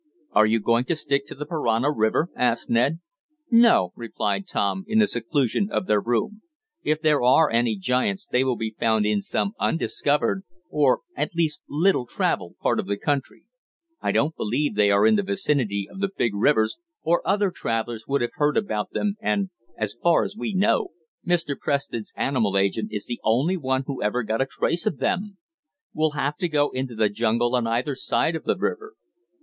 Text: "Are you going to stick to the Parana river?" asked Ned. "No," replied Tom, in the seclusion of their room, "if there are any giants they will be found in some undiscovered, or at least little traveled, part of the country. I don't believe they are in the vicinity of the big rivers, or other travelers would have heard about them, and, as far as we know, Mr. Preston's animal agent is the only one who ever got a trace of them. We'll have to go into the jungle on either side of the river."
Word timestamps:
"Are 0.31 0.47
you 0.47 0.59
going 0.59 0.85
to 0.85 0.95
stick 0.95 1.27
to 1.27 1.35
the 1.35 1.45
Parana 1.45 1.91
river?" 1.91 2.29
asked 2.35 2.71
Ned. 2.71 3.01
"No," 3.51 3.93
replied 3.95 4.47
Tom, 4.47 4.83
in 4.87 4.97
the 4.97 5.05
seclusion 5.05 5.69
of 5.71 5.85
their 5.85 6.01
room, 6.01 6.41
"if 6.81 6.99
there 7.03 7.21
are 7.21 7.51
any 7.51 7.75
giants 7.75 8.25
they 8.25 8.43
will 8.43 8.55
be 8.55 8.73
found 8.79 9.05
in 9.05 9.21
some 9.21 9.51
undiscovered, 9.59 10.41
or 10.71 11.01
at 11.15 11.35
least 11.35 11.61
little 11.69 12.07
traveled, 12.07 12.57
part 12.57 12.79
of 12.79 12.87
the 12.87 12.97
country. 12.97 13.43
I 14.01 14.11
don't 14.11 14.35
believe 14.35 14.73
they 14.73 14.89
are 14.89 15.05
in 15.05 15.17
the 15.17 15.21
vicinity 15.21 15.87
of 15.87 15.99
the 15.99 16.09
big 16.17 16.33
rivers, 16.33 16.79
or 17.03 17.21
other 17.23 17.51
travelers 17.51 18.05
would 18.07 18.21
have 18.21 18.31
heard 18.33 18.57
about 18.57 18.93
them, 18.93 19.17
and, 19.21 19.51
as 19.77 19.93
far 19.93 20.23
as 20.23 20.35
we 20.35 20.51
know, 20.51 20.87
Mr. 21.23 21.55
Preston's 21.55 22.11
animal 22.15 22.57
agent 22.57 22.89
is 22.91 23.05
the 23.05 23.19
only 23.23 23.55
one 23.55 23.83
who 23.85 24.01
ever 24.01 24.23
got 24.23 24.41
a 24.41 24.47
trace 24.49 24.87
of 24.87 24.97
them. 24.97 25.37
We'll 25.93 26.13
have 26.17 26.37
to 26.37 26.49
go 26.49 26.71
into 26.71 26.95
the 26.95 27.09
jungle 27.09 27.55
on 27.55 27.67
either 27.67 27.93
side 27.93 28.35
of 28.35 28.45
the 28.45 28.57
river." 28.57 28.95